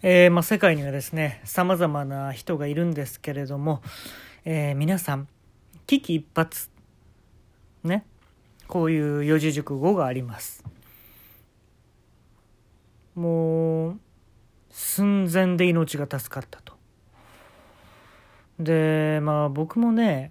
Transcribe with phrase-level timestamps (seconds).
[0.00, 3.82] えー、まあ、世界にはですね、様々な人がいるんですけれども、
[4.44, 5.26] えー、皆さん、
[5.88, 6.50] 危機一髪、
[7.82, 8.06] ね、
[8.68, 10.64] こういう四字熟語があります。
[13.16, 14.00] もう、
[14.70, 16.74] 寸前で命が助かったと。
[18.60, 20.30] で、まあ僕もね、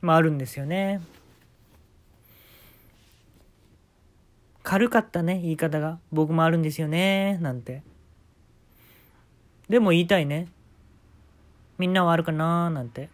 [0.00, 1.00] まああるんですよね。
[4.74, 6.00] 軽かったね、言い方が。
[6.10, 7.84] 僕もあるんですよね、なんて。
[9.68, 10.48] でも言いたいね。
[11.78, 13.08] みんなはあるかななんて。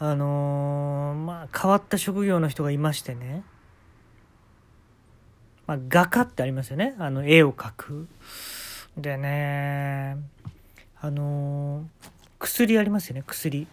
[0.00, 3.44] あのー、まあ変わった職業の人がいましてね。
[5.68, 6.96] まあ画家ってありますよね。
[6.98, 8.08] あの絵を描く。
[8.96, 10.16] でね、
[11.00, 11.86] あのー、
[12.40, 13.68] 薬ありますよね、薬。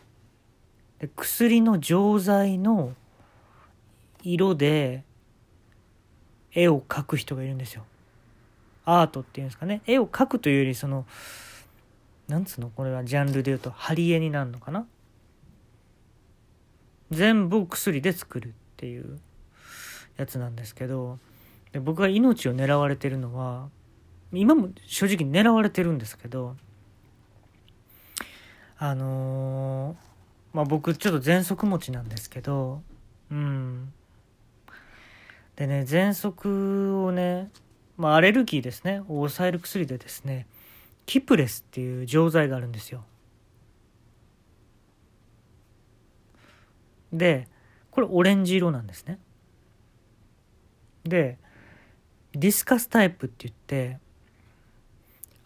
[0.99, 2.94] で薬の錠剤の
[4.21, 5.03] 色で
[6.55, 7.84] 絵を描く人がいるんですよ。
[8.86, 9.82] アートっていうんですかね。
[9.86, 11.05] 絵を描くというよりその
[12.28, 14.88] なんつうのこれはジャンルで言うと貼り絵になるのかな。
[17.12, 19.20] 全部薬で作るっていう
[20.17, 21.20] やつなんですけど
[21.72, 23.69] で僕が命を狙われてるのは
[24.34, 26.56] 今も正直狙われてるんですけど
[28.78, 29.95] あのー、
[30.53, 32.81] まあ僕ちょっと喘息持ちなんですけど
[33.31, 33.94] うん。
[35.56, 37.50] でね喘息をね
[37.98, 39.00] まあアレルギーですね。
[39.02, 40.47] を抑える薬でですね
[41.06, 43.03] キプレスっていう錠剤があるんですよ。
[47.14, 47.47] で
[47.92, 49.20] これオレンジ色なんですね。
[51.03, 51.38] で
[52.34, 54.00] ディスカスタイプって言って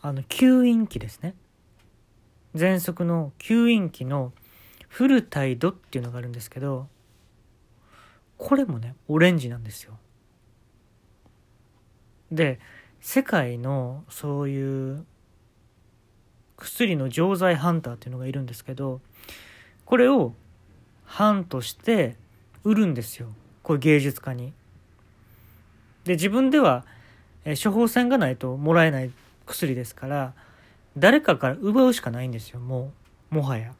[0.01, 1.35] あの吸引器ですね。
[2.55, 4.33] 喘息の吸引器の
[4.87, 6.87] フルタイドっていうのがあるんですけど
[8.39, 9.93] これもねオレンジなんですよ
[12.31, 12.59] で
[13.01, 15.05] 世界のそういう
[16.57, 19.01] 薬の錠剤ハンターっていうのがいるんですけど
[19.85, 20.33] これを
[21.17, 22.15] 版として
[22.63, 23.27] 売るんですよ
[23.61, 24.53] これ芸術家に。
[26.05, 26.85] で自分では、
[27.63, 29.11] 処方箋がないともらえない
[29.45, 30.33] 薬ですから
[30.97, 32.91] 誰かから奪うしかないんですよも
[33.31, 33.73] うもはや。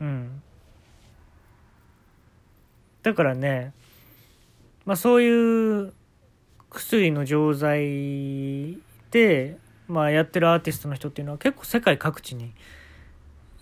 [0.00, 0.42] うん
[3.02, 3.72] だからね
[4.84, 5.92] まあそういう
[6.70, 8.78] 薬の錠剤
[9.10, 12.52] で、まあ、やってるアーティストの人っていうのは結構世界各地に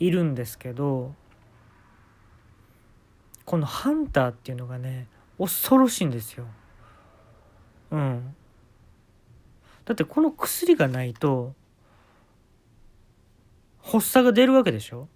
[0.01, 1.15] いるんですけど
[3.45, 5.07] このハンターっていうのがね
[5.39, 6.47] 恐ろしいんですよ。
[7.93, 8.35] うん。
[9.85, 11.55] だってこの薬がないと
[13.83, 15.09] 発作が出るわけでしょ？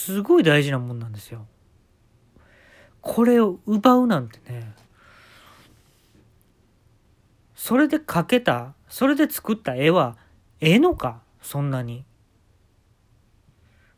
[0.00, 1.46] すごい大事なもんなんですよ。
[3.02, 4.72] これを奪うなんてね。
[7.54, 10.16] それで描けたそれで作った絵は
[10.62, 12.06] ええのかそんなに。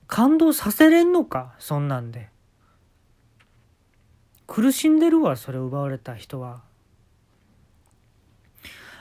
[0.09, 2.31] 感動させれんのかそんなんで。
[4.49, 6.63] 苦しんでるわそれを奪われた人は。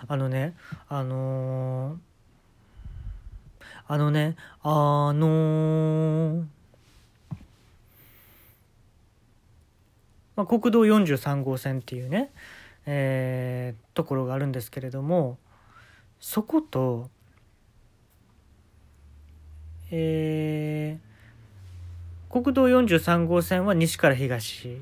[0.08, 0.56] あのね
[0.88, 1.98] あのー、
[3.88, 6.61] あのねあのー
[10.42, 12.32] まあ、国道43号線っていうね、
[12.88, 15.38] えー、ところがあるんですけれども
[16.20, 17.10] そこと
[19.92, 24.82] えー、国道43号線は西から東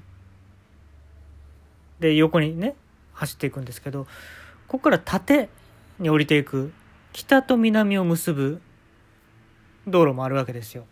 [1.99, 2.75] で横にね
[3.13, 4.05] 走っていくんですけど
[4.67, 5.49] ここから縦
[5.97, 6.71] に降りていく
[7.11, 8.61] 北と南を結ぶ
[9.87, 10.85] 道路もあるわけですよ。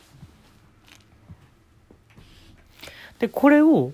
[3.19, 3.93] でこれを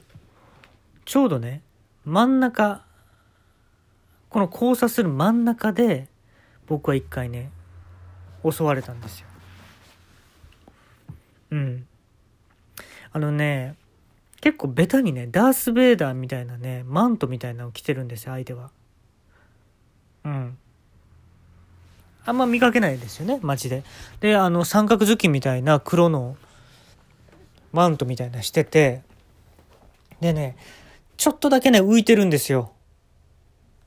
[1.06, 1.62] ちょうどね、
[2.06, 2.84] 真ん中、
[4.30, 6.08] この交差する真ん中で、
[6.68, 7.52] 僕は一回ね、
[8.50, 9.28] 襲われたんですよ。
[11.52, 11.88] うん。
[13.12, 13.76] あのね、
[14.42, 18.72] 結構ベタにね、ダース・ベイダーみたいなね、マントみたいなのを着てるんですよ、相手は。
[20.26, 20.58] うん。
[22.26, 23.84] あんま見かけないですよね、街で。
[24.20, 26.38] で、あの、三角頭巾みたいな黒の
[27.72, 29.04] マントみたいなしてて、
[30.22, 30.56] でね、
[31.18, 32.72] ちょっとだけね、浮いてるんですよ。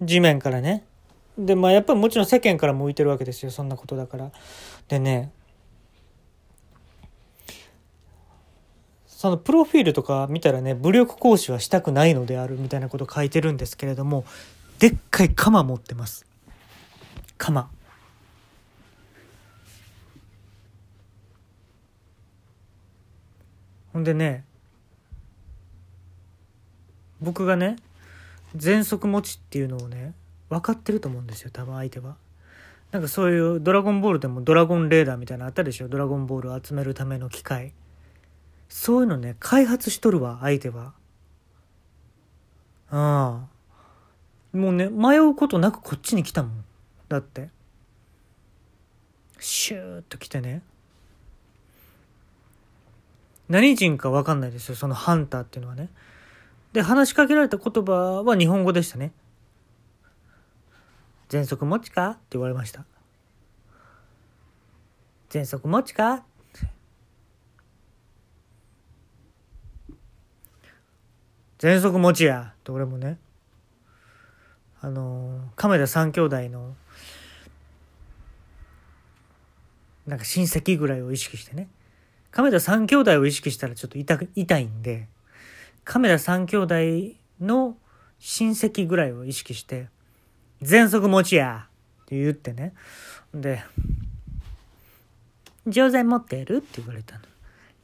[0.00, 0.84] 地面からね。
[1.38, 3.50] で、まあやっぱりもちろん世間からも浮いてるわけですよ。
[3.50, 4.30] そんなことだから。
[4.88, 5.32] でね、
[9.06, 14.24] そのプロフィールとか見たらね、武力行使はしたくないのであるみたいなこと書いてるんですけれども、
[14.78, 16.26] でっかい鎌持ってます。
[17.38, 17.70] 鎌。
[23.92, 24.44] ほんでね、
[27.26, 27.74] 僕がね
[28.54, 30.14] 全速持ちっていうのをね
[30.48, 32.14] 分かってると思うんですよ多分相手は。
[32.92, 35.88] なんかそういうドラゴンボールでもドラゴンレーダーみたいなのあったでしょ？
[35.88, 37.72] ドラゴンボールを集めるための機械。
[38.68, 40.92] そういうのね開発しとるわ相手は。
[42.90, 43.42] あ
[44.54, 46.64] あもうね迷うことなくこっちに来たもん。
[47.08, 47.48] だって。
[49.40, 50.62] シューッと来てね。
[53.48, 55.88] 何人か分かんないですよそのハンターっていうのはね。
[56.76, 59.12] で話しかけられた言葉は日本語でしたね
[61.30, 62.10] 全速持ちか？
[62.10, 62.84] って言われました。
[65.30, 66.22] 全速持ちか
[71.58, 72.52] 全速持ちや？
[72.54, 73.18] って俺もね、
[74.82, 76.76] あの亀田三兄弟の、
[80.06, 81.68] なんか親戚ぐらいを意識してね、
[82.30, 85.08] 亀田三兄弟を意識したらちょっと痛痛いんで、
[85.86, 86.74] 亀田三兄弟
[87.40, 87.76] の
[88.18, 89.86] 親戚ぐらいを意識して、
[90.60, 91.68] 全速持ちや
[92.02, 92.74] って言ってね。
[93.32, 93.62] で、
[95.66, 96.56] 錠剤持ってる？
[96.56, 97.22] って言われたの。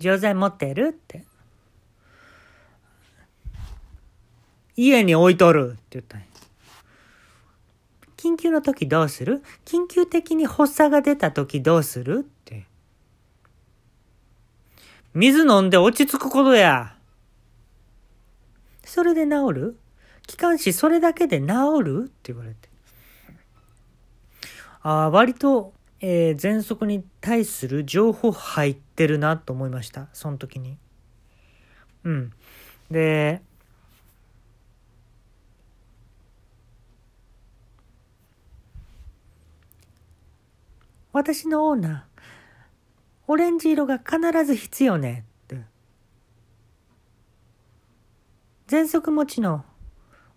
[0.00, 0.88] 錠剤持ってる？
[0.88, 1.24] って。
[4.74, 5.74] 家に置いとる？
[5.74, 6.22] って言ったん
[8.16, 12.26] 緊急の時どうする緊急的に発作が出た時どうする？
[12.28, 12.64] って。
[15.14, 16.96] 水飲んで落ち着くことや。
[18.92, 19.78] それで治る？
[20.26, 21.46] 機関士それだけで治
[21.82, 22.04] る？
[22.08, 22.68] って言われて。
[24.82, 30.08] ああ、割と、えー、喘息に対する情報入ってるなと思いました。
[30.12, 30.76] その時に。
[32.04, 32.32] うん。
[32.90, 33.40] で、
[41.14, 42.20] 私のオーナー、
[43.26, 45.62] オレンジ色が必ず必要ねって。
[48.72, 49.66] 喘息持ちの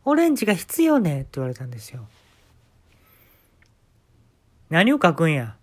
[0.04, 2.06] オレンジが必要ねって言われたんですよ。
[4.70, 5.56] 何を書くんや？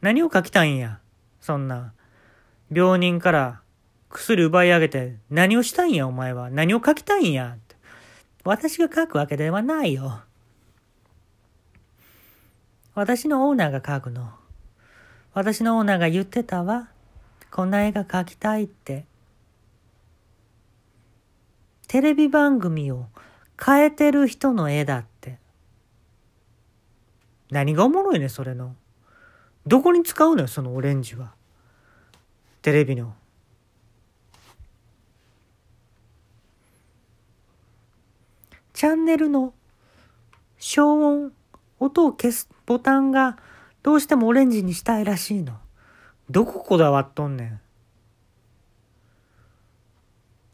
[0.00, 0.98] 何を書きたいんや？
[1.40, 1.92] そんな。
[2.72, 3.60] 病人から
[4.08, 6.08] 薬奪い上げて何をしたいんや？
[6.08, 7.56] お前は何を書きたいんや？
[8.42, 10.22] 私が書くわけではないよ。
[12.96, 14.32] 私のオーナーが書くの。
[15.32, 16.88] 私のオーナーが言ってたわ。
[17.52, 19.04] こんな絵が描きたいって。
[21.88, 23.06] テレビ番組を
[23.62, 25.38] 変えてる人の絵だって。
[27.50, 28.76] 何がおもろいねそれの。
[29.66, 31.32] どこに使うのよそのオレンジは。
[32.60, 33.14] テレビの。
[38.74, 39.54] チャンネルの
[40.58, 41.32] 消音、
[41.80, 43.38] 音を消すボタンが
[43.82, 45.54] どうしてもオレンジにしたいらしいの。
[46.28, 47.60] どここだわっとんねん。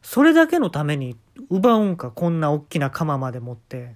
[0.01, 1.17] それだけのために
[1.49, 3.95] 奪うんかこんな大きな鎌まで持って。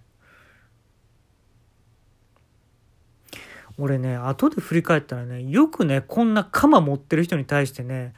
[3.77, 8.13] 俺ね後で振り返ったらねよくねこんな鎌持ってる人に対してね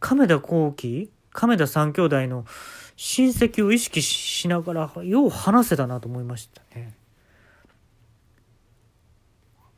[0.00, 2.46] 亀田興毅亀田三兄弟の
[2.96, 6.94] 親戚を意識しながらよう話せたなと思いましたね。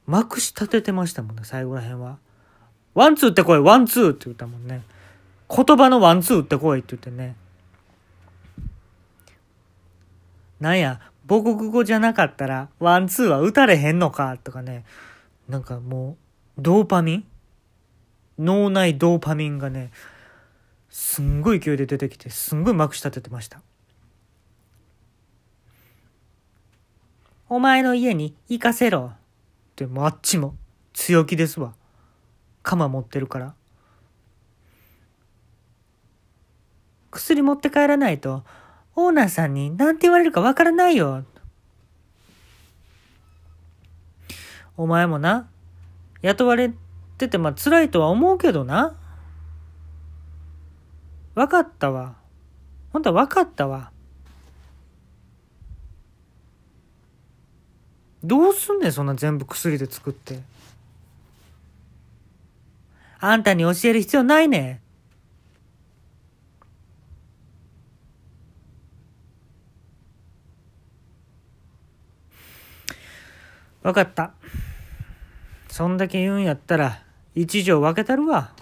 [0.06, 2.18] まくし立ててましたもんね最後らへんは。
[2.94, 4.82] ワンツーってこいワンツーって言ったもんね。
[5.48, 7.36] 言葉のワンツーってこいって言ってね。
[10.64, 14.86] なんや、母国語じゃなかったら、ワンツーは打たれへんのかとかね、
[15.46, 16.16] なんかも
[16.56, 17.24] う、ドーパミン？
[18.38, 19.90] 脳内ドーパミンがね、
[20.88, 23.60] すんごい勢いで出てきて、すんごいまくし立ててました。
[27.50, 29.12] お前の家に行かせろ。
[29.12, 29.16] っ
[29.76, 30.56] て、もあっちも
[30.94, 31.74] 強気ですわ。
[32.62, 33.54] 鎌持ってるから。
[37.10, 38.44] 薬持って帰らないと、
[38.96, 41.24] オーナーさんに何て言われるかわからないよ。
[44.76, 45.48] お前もな、
[46.22, 46.72] 雇われ
[47.18, 48.96] ててまあ辛いとは思うけどな。
[51.34, 52.16] わかったわ。
[52.92, 53.90] ほんとはわかったわ。
[58.22, 60.40] どうすんねん、そんな全部薬で作って。
[63.20, 64.83] あんたに教える必要ないねん。
[73.84, 74.32] わかった。
[75.68, 77.02] そんだけ言うんやったら、
[77.36, 78.52] 一条分けたるわ。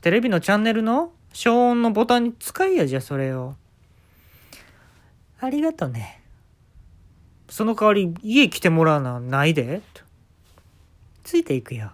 [0.00, 3.56] テレビのチャンネルの消音のボタンに使いやじゃ、それを。
[5.40, 6.22] ありがとね。
[7.50, 9.82] その代わり家来てもらうのはないで。
[11.24, 11.92] ついていくよ。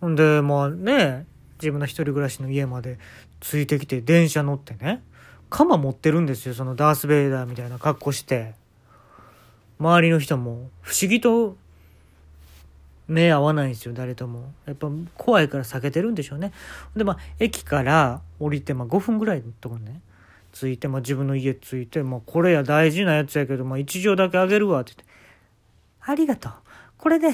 [0.00, 1.26] ほんで、まあね、
[1.60, 2.98] 自分の一人暮らしの家まで
[3.40, 5.02] ついてきて電車乗ってね
[5.50, 8.54] 鎌持ってるんですよそのダース・ベイダーみたいな格好して
[9.80, 11.56] 周りの人も不思議と
[13.08, 14.52] 目合わないんですよ誰とも。
[14.66, 16.52] やっぱ怖いから避けてるんでしょうね。
[16.94, 20.00] でまあ駅から降りて、まあ、5分ぐらいのところね。
[20.52, 25.12] 着いて、まあ、自分の家着いて、まあ、これや大事なやつやけど、まあ、1錠だけあげるわって言って
[26.00, 26.52] 「ありがとう。
[26.98, 27.30] これで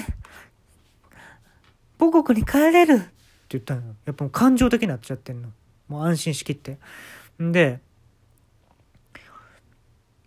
[1.99, 3.07] 母国に帰れる」って
[3.49, 3.95] 言ったのよ。
[4.05, 5.49] やっぱもう感情的になっちゃってんの。
[5.87, 6.77] もう安心しきって。
[7.41, 7.79] んで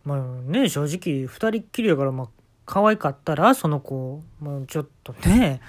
[0.04, 2.28] まあね正直2人っきりやからまあ
[2.66, 5.61] 可愛かったらその子もうちょっとね、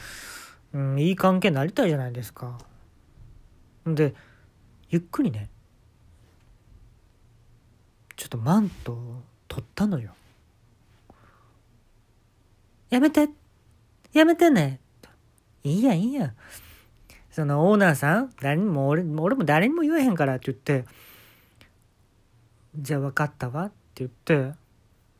[0.73, 2.57] うん、いい関係になりたいじゃないですか。
[3.85, 4.13] で
[4.89, 5.49] ゆっくりね
[8.15, 8.97] ちょっとマント
[9.47, 10.13] 取ったのよ。
[12.89, 13.29] やめて
[14.13, 14.79] やめてね
[15.63, 16.33] いいやいいや
[17.31, 20.85] そのオーナーさん誰にも俺俺も誰にも言えへんからって言って
[22.77, 24.57] じゃあ分かったわって言って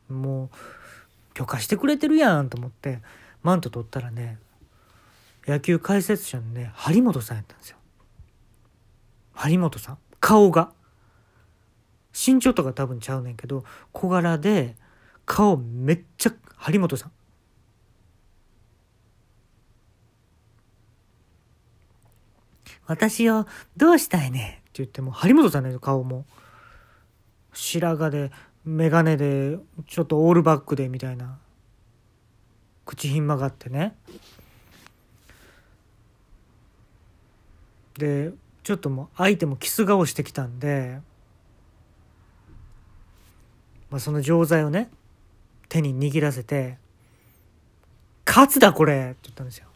[0.08, 3.00] もう許可してくれてるやんと思って
[3.42, 4.38] マント取ったらね
[5.46, 7.76] 野球解説者のね張本さんやったんですよ。
[9.34, 9.98] 張本さん。
[10.20, 10.72] 顔が。
[12.14, 14.76] 身長とか多分ちゃうねんけど小柄で
[15.24, 17.12] 顔めっちゃ張本さん。
[22.86, 26.26] 私をどうしたいねって言っても張本さんの顔も
[27.52, 28.30] 白髪で
[28.64, 31.38] 眼鏡でちょっとオールバックでみたいな
[32.84, 33.96] 口ひん曲がってね
[37.98, 41.00] でちょっともう相手もキス顔してきたんで、
[43.90, 44.90] まあ、その錠剤をね
[45.68, 46.78] 手に握らせて
[48.26, 49.66] 「勝つだこれ!」って言ったんですよ。